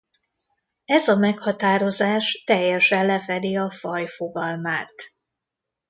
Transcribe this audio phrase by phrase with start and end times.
[0.85, 4.93] Ez a meghatározás teljesen lefedi a faj fogalmát.